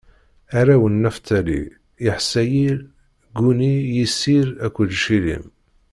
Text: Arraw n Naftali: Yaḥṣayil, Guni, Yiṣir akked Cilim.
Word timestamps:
Arraw 0.59 0.83
n 0.91 0.95
Naftali: 1.03 1.61
Yaḥṣayil, 2.05 2.79
Guni, 3.35 3.75
Yiṣir 3.95 4.47
akked 4.65 4.91
Cilim. 5.03 5.45